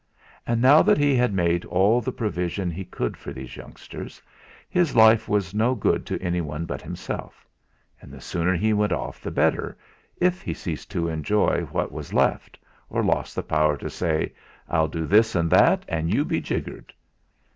[0.47, 4.19] And now that he had made all the provision he could for those youngsters,
[4.67, 7.45] his life was no good to any one but himself;
[8.01, 9.77] and the sooner he went off the better,
[10.17, 12.57] if he ceased to enjoy what there was left,
[12.89, 14.33] or lost the power to say:
[14.67, 16.95] "I'll do this and that, and you be jiggered!"